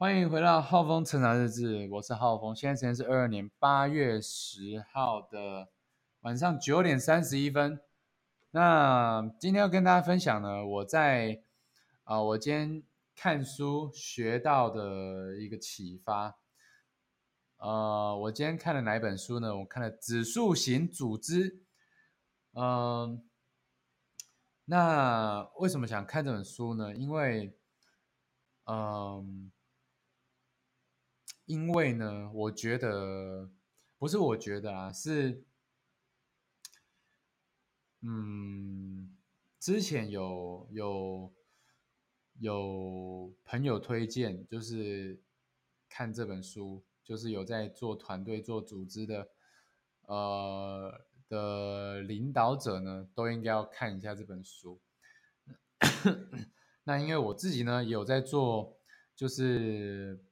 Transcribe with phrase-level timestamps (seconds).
[0.00, 5.68] 欢迎回到浩峰成长日志，我是浩峰，现在时间是二二年八月十号的
[6.20, 7.78] 晚上九点三十一分。
[8.52, 11.42] 那今天要跟大家分享呢，我在
[12.04, 12.82] 啊、我今天
[13.14, 16.34] 看书学到的一个启发。
[17.58, 19.54] 呃，我今天看了哪一本书呢？
[19.54, 21.52] 我看了《指数型组织》。
[22.54, 23.22] 嗯、
[24.64, 26.96] 那为什么想看这本书呢？
[26.96, 27.54] 因为，
[28.64, 29.52] 嗯、
[31.50, 33.50] 因为呢，我觉得
[33.98, 35.42] 不是我觉得啊，是，
[38.02, 39.16] 嗯，
[39.58, 41.34] 之前有有
[42.38, 45.20] 有朋友推荐，就是
[45.88, 49.28] 看这本书，就是有在做团队、做组织的，
[50.02, 54.80] 呃的领导者呢，都应该要看一下这本书。
[56.84, 58.78] 那因为我自己呢，有在做，
[59.16, 60.24] 就是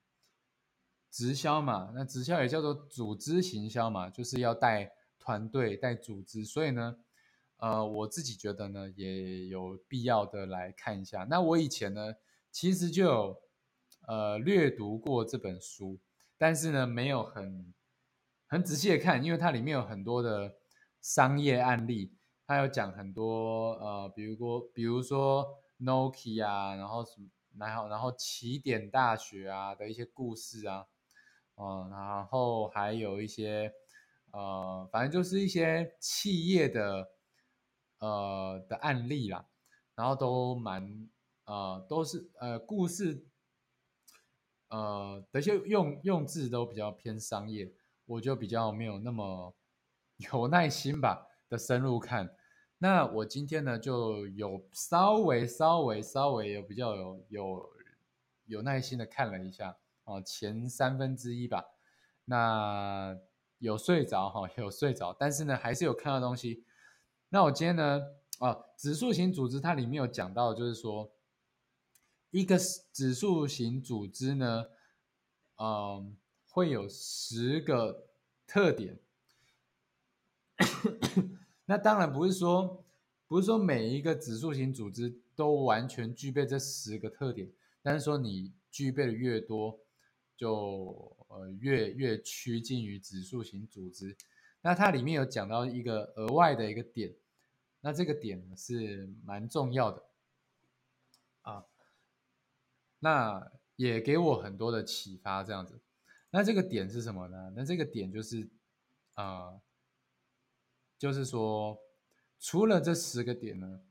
[1.11, 6.97] 直销嘛，那直销也叫做组织行销嘛，就是要带团队、带组织，所以呢，
[7.57, 11.25] 呃，我自己觉得呢，也有必要的来看一下。
[11.25, 12.15] 那我以前呢，
[12.51, 13.43] 其实就有
[14.07, 15.99] 呃略读过这本书，
[16.37, 17.75] 但是呢，没有很
[18.47, 20.57] 很仔细的看，因为它里面有很多的
[21.01, 22.15] 商业案例，
[22.47, 25.47] 它有讲很多呃，比如说比如说
[25.81, 30.87] Nokia 啊，然后什么，然后然后起点大学啊的一些故事啊，
[31.59, 33.73] 嗯，然后还有一些
[34.31, 37.11] 呃，反正就是一些企业的
[37.99, 39.47] 呃的案例啦，
[39.95, 41.09] 然后都蛮
[41.45, 43.27] 呃都是呃故事
[44.69, 47.73] 呃的一些用用字都比较偏商业，
[48.05, 49.55] 我就比较没有那么
[50.33, 52.37] 有耐心吧的深入看。
[52.81, 57.71] 那我今天呢就有稍微稍微稍微有比较有有
[58.45, 59.77] 有耐心的看了一下
[60.09, 61.63] 哦，前三分之一吧。
[62.25, 63.15] 那
[63.59, 66.65] 有睡着哈， 有睡着，但是呢还是有看到东西。
[67.29, 68.01] 那我今天呢，
[68.39, 71.13] 啊，指数型组织它里面有讲到，就是说
[72.31, 72.59] 一个
[72.93, 74.67] 指数型组织呢，
[75.59, 76.17] 嗯，
[76.49, 78.07] 会有十个
[78.47, 78.99] 特点。
[81.67, 82.83] 那当然不是说，
[83.27, 87.53] 不是说每一个指数型组织都完全具备这十个特点，
[87.83, 89.79] 但是说你具备的越多，
[90.39, 94.17] 就呃越越趋近于指数型组织。
[94.63, 97.15] 那它里面有讲到一个额外的一个点，
[97.83, 100.03] 那这个点是蛮重要的
[101.43, 101.67] 啊，
[103.01, 105.79] 那也给我很多的启发，这样子。
[106.31, 107.53] 那这个点是什么呢？
[107.55, 108.49] 那这个点就是
[109.13, 109.61] 啊。
[110.99, 111.81] 就是说，
[112.41, 113.83] 除了这十个点呢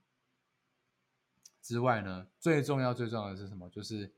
[1.62, 3.70] 之外呢，最重要最重要的是什么？
[3.70, 4.14] 就是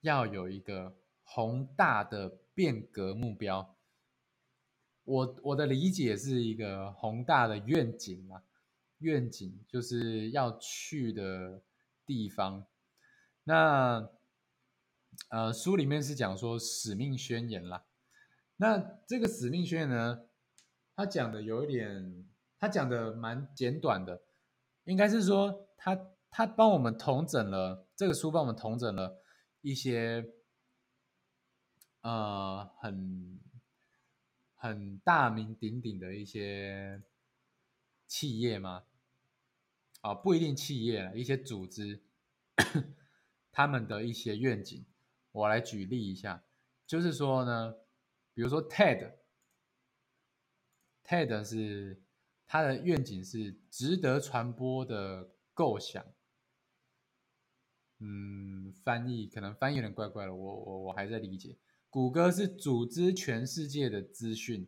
[0.00, 3.76] 要有一个宏大的变革目标。
[5.04, 8.42] 我我的理解是一个宏大的愿景嘛，
[8.98, 11.62] 愿景就是要去的
[12.06, 12.66] 地方。
[13.44, 14.10] 那
[15.28, 17.84] 呃，书里面是讲说使命宣言啦。
[18.56, 20.26] 那这个使命宣言呢？
[20.94, 22.28] 他讲的有一点，
[22.58, 24.22] 他讲的蛮简短的，
[24.84, 25.98] 应该是说他
[26.30, 29.20] 他帮我们统整了这个书，帮我们统整了
[29.60, 30.32] 一些
[32.02, 33.40] 呃很
[34.54, 37.02] 很大名鼎鼎的一些
[38.06, 38.84] 企业吗？
[40.00, 42.02] 啊，不一定企业，一些组织，
[43.52, 44.86] 他们的一些愿景，
[45.32, 46.44] 我来举例一下，
[46.86, 47.74] 就是说呢，
[48.32, 49.14] 比如说 TED。
[51.02, 52.00] TED 是
[52.46, 56.06] 他的愿景是值得传播的构想，
[58.00, 61.56] 嗯，翻译可能翻译有点怪怪的，我我我还在理解。
[61.90, 64.66] 谷歌是组织全世界的资讯，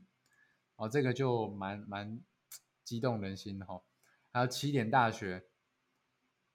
[0.77, 2.21] 哦，这个就蛮蛮
[2.85, 3.83] 激动人心的哈、哦。
[4.31, 5.47] 还有起点大学，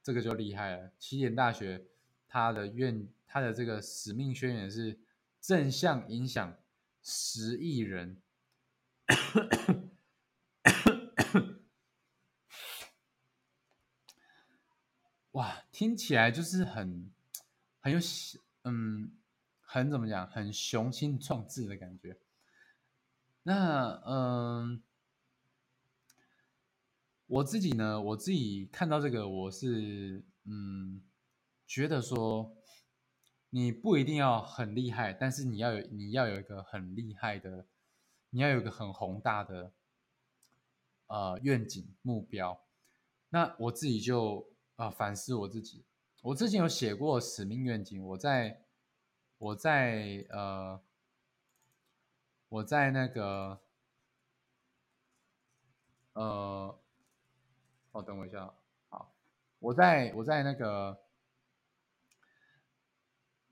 [0.04, 0.92] 这个就厉害了。
[1.00, 1.86] 起点大学
[2.28, 5.00] 它的愿，它的这个使命宣言是
[5.42, 6.58] 正向影响
[7.02, 8.22] 十亿人。
[15.78, 17.12] 听起来就是很
[17.80, 18.00] 很有
[18.64, 19.12] 嗯，
[19.62, 22.18] 很怎么讲，很雄心壮志的感觉。
[23.44, 24.82] 那嗯，
[27.28, 31.04] 我自己呢，我自己看到这个，我是嗯，
[31.68, 32.58] 觉得说
[33.52, 37.68] 你不一定要很厉害，但是你要有你要有一个很厉害的，
[38.32, 39.72] 你要有一个很宏大的
[41.06, 42.60] 呃愿景目标。
[43.30, 45.84] 那我自己就啊、反思我自己，
[46.22, 48.64] 我之前有写过使命愿景，我在
[49.40, 50.80] 我在呃，
[52.48, 53.60] 我在那个
[56.14, 56.80] 呃，
[57.92, 58.54] 哦，等我一下，
[58.90, 59.14] 好，
[59.60, 61.00] 我在我在那个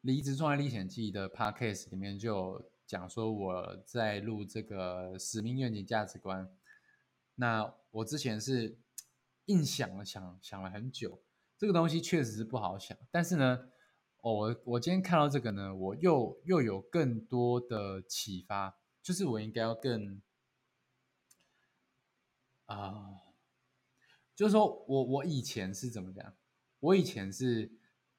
[0.01, 6.48] 离职创业历险记的 podcast 里面就讲说我在录这个使命愿景价值观。
[7.33, 8.78] 那我之前是
[9.45, 11.21] 硬想了想想了很久，
[11.57, 13.69] 这个东西确实是不好想，但是呢。
[14.21, 20.19] 哦，我我今天看到这个呢，我又又有更多的启发，就是我应该要更
[22.65, 23.21] 啊，
[24.36, 26.36] 就是说我我以前是怎么讲？
[26.80, 27.71] 我以前是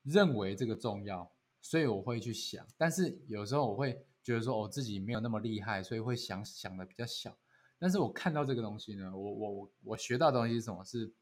[0.04, 7.36] 认为这个重要，所以我会去想，但是有时候我会觉得说我自己没有那么厉害，所以会想想的比较小。
[7.78, 10.84] 但是我看到这个东西呢，我我我我学到东西是什么？
[10.84, 11.12] 是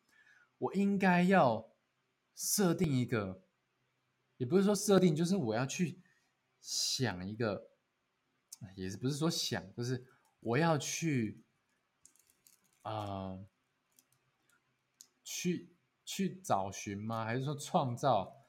[0.59, 1.69] 我应该要
[2.35, 3.43] 设定一个。
[4.37, 6.03] 也不是说设定，就是我要去
[6.61, 7.71] 想一个，
[8.75, 10.05] 也是不是说想，就是
[10.41, 11.41] 我要去
[12.83, 13.39] 啊，
[15.23, 15.73] 去
[16.05, 17.25] 去找寻吗？
[17.25, 18.45] 还是说创造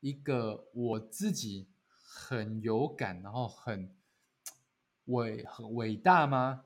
[0.00, 3.94] 一个我自己很有感，然后很
[5.04, 6.64] 伟很伟大吗？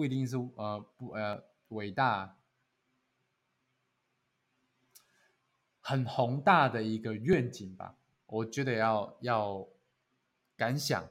[0.00, 2.38] 不一定是呃不呃伟大。
[5.82, 9.68] 很宏大的一个愿景吧，我觉得要要
[10.56, 11.06] 敢想，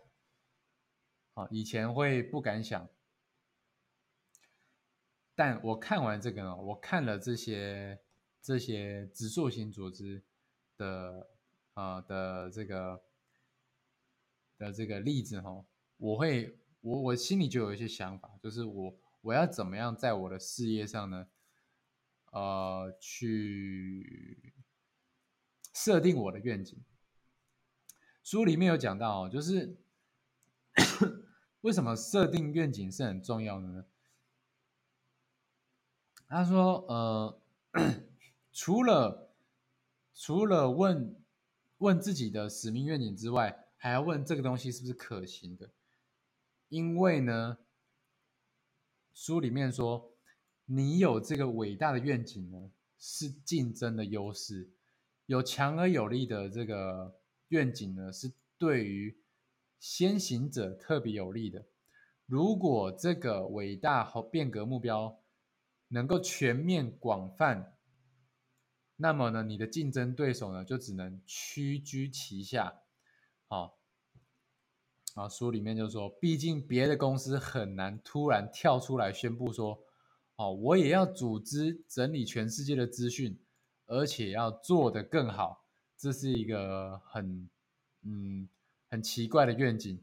[1.36, 2.90] 啊，以前会不敢想，
[5.36, 8.00] 但我看完这个呢，我看了这些
[8.42, 10.24] 这些指数型组织
[10.78, 11.30] 的
[11.76, 13.04] 啊的这个
[14.58, 15.64] 的这个例子哈，
[15.98, 21.28] 我会我我心里就有一些想法，就是我我要怎么样在我的事业上呢，
[22.32, 24.54] 呃，去。
[25.72, 26.84] 设定我的愿景，
[28.22, 29.78] 书里面有讲到，就是
[31.62, 33.86] 为什么设定愿景是很重要的呢？
[36.28, 37.42] 他说，呃，
[38.52, 39.32] 除了
[40.14, 41.24] 除了问
[41.78, 45.70] 问自己的使命愿景之外，还要问这个东西是不是可行的，
[46.70, 47.58] 因为呢，
[49.14, 50.14] 书里面说，
[50.66, 54.72] 你有这个伟大的愿景呢，是竞争的优势。
[55.26, 57.20] 有强而有力的这个
[57.50, 59.18] 愿景呢，是对于
[59.80, 61.66] 先行者特别有利的。
[62.26, 65.20] 如果这个伟大和变革目标
[65.88, 67.76] 能够全面广泛，
[68.96, 72.82] 那么呢，你的竞争对手呢就只能屈居其下。
[73.48, 73.79] 好，
[75.20, 79.78] 啊，书里面就说，毕竟别的公司很难突然跳出来宣布说，
[80.38, 83.38] 哦，我也要组织整理全世界的资讯。
[83.92, 85.66] 而且要做得更好，
[85.98, 87.50] 这是一个很
[88.04, 88.48] 嗯
[88.88, 90.00] 很奇怪的愿景。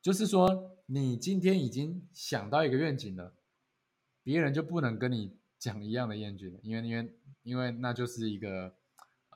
[0.00, 3.34] 就是说，你今天已经想到一个愿景了，
[4.22, 8.76] 别人就不能跟你讲一样的愿景了，因为因为因为那就是一个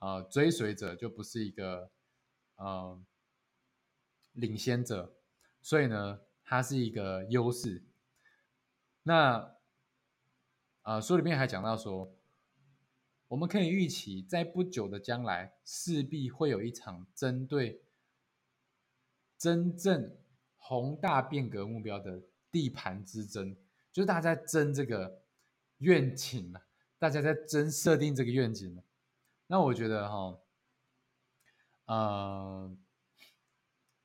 [0.01, 1.91] 呃追随者，就不是一个
[2.55, 3.03] 呃
[4.41, 5.15] 领先者，
[5.63, 7.85] 所以呢，它是一个优势。
[9.03, 9.55] 那
[10.83, 12.17] 啊书里面还讲到说。
[13.31, 17.81] 我们可以预期，在不久的将来，势必会有一场针对
[19.39, 20.19] 真正
[20.57, 23.57] 宏大变革目标的地盘之争，
[23.93, 25.23] 就是大家争这个
[25.79, 26.61] 愿景嘛，
[26.99, 28.83] 大家在争设定这个愿景嘛。
[29.47, 30.41] 那我觉得哈，
[31.85, 32.77] 呃，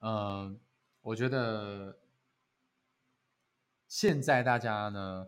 [0.06, 0.56] 呃，
[1.02, 1.98] 我觉得
[3.88, 5.28] 现在大家呢，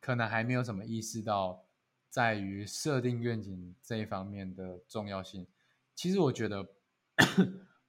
[0.00, 1.64] 可能还没有什么意识到。
[2.10, 5.44] 在于设定愿景这一方面的重要性。
[5.96, 6.64] 其实我觉得，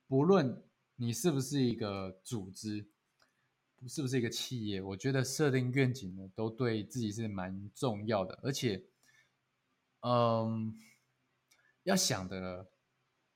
[0.08, 0.64] 不论
[0.96, 2.88] 你是不是一个组织，
[3.88, 8.40] 是不是一个企业，我觉得设定愿景呢，都对自己是蛮重要的。
[8.42, 8.84] 而且，
[10.00, 10.76] 嗯，
[11.84, 12.68] 要想的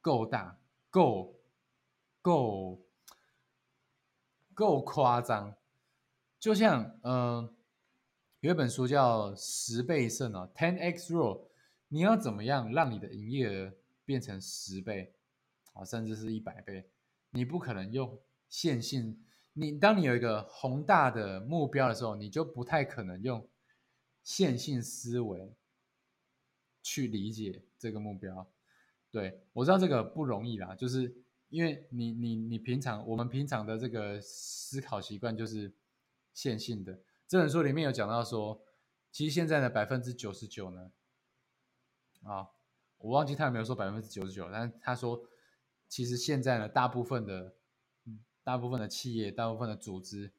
[0.01, 1.38] 够大、够、
[2.21, 2.85] 够、
[4.53, 5.55] 够夸张，
[6.39, 7.55] 就像呃。
[8.41, 11.49] 有一本书叫十倍胜哦，Ten X Rule，
[11.89, 13.73] 你要怎么样让你的营业额
[14.05, 15.13] 变成十倍
[15.73, 16.89] 啊，甚至是一百倍？
[17.31, 19.21] 你不可能用线性，
[19.51, 23.45] 你当你有一个宏大的目标的时候，你就不太可能用
[24.23, 25.53] 线性思维
[26.81, 28.49] 去理解这个目标。
[29.11, 31.13] 对我知道这个不容易啦，就是
[31.49, 35.73] 因为你你你平常我们平常的这个思考习惯就是
[36.33, 36.99] 线性的。
[37.27, 38.61] 这本书里面有讲到说，
[39.11, 40.91] 其实现在的百分之九十九呢，
[42.23, 42.47] 啊，
[42.97, 45.23] 我忘记他有没有说百分之九十九，但是他说，
[45.87, 47.55] 其实现在呢，大部分的，
[48.43, 50.31] 大部分的企业，大部分的组织，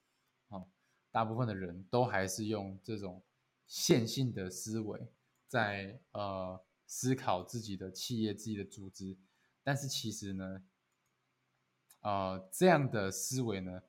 [0.48, 0.64] 啊，
[1.10, 3.22] 大部分的人都还是用这种
[3.66, 5.12] 线性的思维
[5.46, 9.16] 在呃思考自己的企业、自己的组织，
[9.62, 10.62] 但是其实呢，
[12.00, 13.82] 呃，这样的思维呢，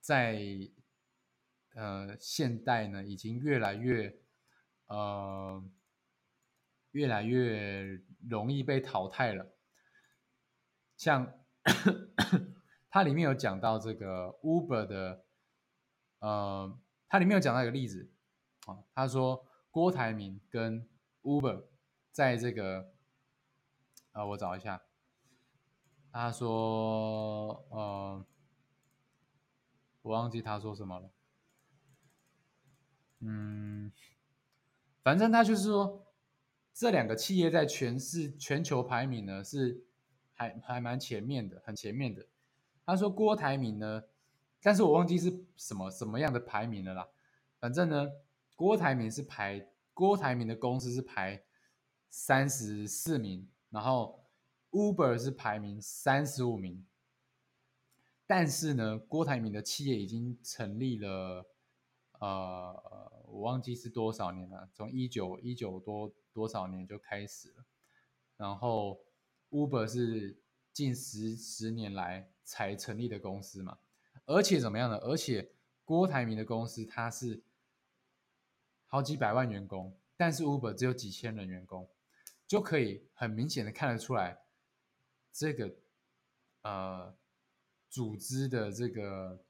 [0.00, 0.40] 在
[1.74, 4.20] 呃现代呢，已经越来越。
[4.88, 5.68] 呃，
[6.92, 9.52] 越来越容易被淘汰了。
[10.96, 11.44] 像
[12.88, 15.26] 它里面有讲到这个 Uber 的，
[16.20, 18.12] 呃，它里面有讲到一个例子
[18.66, 20.88] 啊，他说郭台铭跟
[21.22, 21.66] Uber
[22.12, 22.94] 在这个，
[24.12, 24.85] 呃，我找一下，
[26.18, 28.24] 他说，呃，
[30.00, 31.10] 我忘记他说什么了，
[33.18, 33.92] 嗯。
[35.02, 36.06] 反正他就是说，
[36.72, 39.84] 这两个企业在全市全球排名呢是
[40.32, 42.26] 还还蛮前面的，很前面的。
[42.86, 44.02] 他说郭台铭呢，
[44.62, 47.06] 但是我忘记是什么什么样的排名了啦。
[47.60, 48.08] 反正呢，
[48.56, 51.44] 郭台铭是排郭台铭的公司是排
[52.08, 54.25] 三十四名，然后
[54.76, 56.86] Uber 是排名三十五名。
[58.26, 61.46] 但是呢，郭台铭的企业已经成立了，
[62.20, 63.12] 呃。
[63.28, 67.64] 我忘记是多少年了，从一九一九多多少年就开始了，
[68.36, 69.04] 然后
[69.50, 70.40] Uber 是
[70.72, 73.78] 近十十年来才成立的公司嘛，
[74.24, 74.96] 而且怎么样呢？
[74.98, 75.50] 而且
[75.84, 77.42] 郭台铭的公司它是
[78.86, 81.90] 好几百万员工，但是 Uber 只有几千人员工，
[82.46, 84.38] 就可以很明显的看得出来，
[85.36, 85.76] 这个
[86.62, 87.16] 呃
[87.88, 89.44] 组织的这个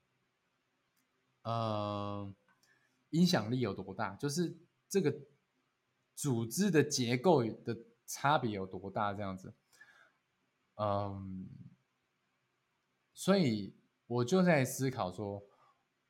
[1.43, 2.35] 呃。
[3.11, 4.17] 影响力有多大？
[4.17, 5.17] 就是这个
[6.17, 7.75] 组织的结构的
[8.05, 9.15] 差别有多大？
[9.15, 9.55] 这样子，
[10.75, 11.49] 嗯，
[13.15, 15.47] 所以我就在思考说，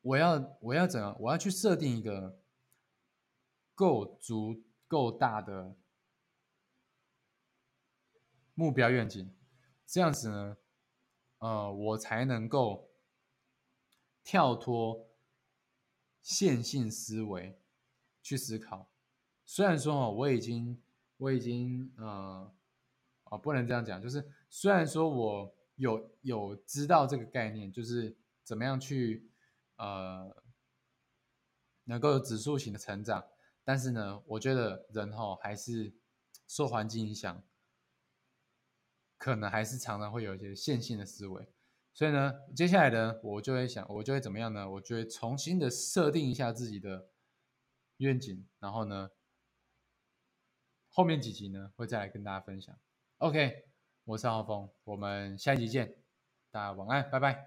[0.01, 1.15] 我要我要怎样？
[1.21, 2.41] 我要去设定一个
[3.75, 5.77] 够足够大的
[8.55, 9.37] 目标愿景，
[9.87, 10.57] 这样子呢，
[11.39, 12.91] 呃，我才能够
[14.23, 15.07] 跳脱。
[16.23, 17.57] 线性思维
[18.21, 18.91] 去思考，
[19.45, 20.83] 虽然说哦，我已经
[21.19, 22.53] 我已经呃
[23.23, 29.31] 啊，不能这样讲，就是虽然说我有有知道这个概念，就是怎么样去
[29.77, 30.37] 呃
[31.85, 33.25] 能够有指数型的成长，
[33.63, 35.95] 但是呢，我觉得人哈还是
[36.49, 37.41] 受环境影响，
[39.17, 41.49] 可能还是常常会有一些线性的思维。
[41.93, 44.71] 所以呢，接下来呢，我就会想，我就会怎么样呢？
[44.73, 47.09] 我就会重新的设定一下自己的
[47.97, 49.11] 愿景，然后呢，
[50.91, 52.79] 后面几集呢会再来跟大家分享。
[53.19, 53.65] OK，
[54.05, 55.97] 我是浩峰，我们下一集见，
[56.51, 57.45] 大家晚安，拜拜。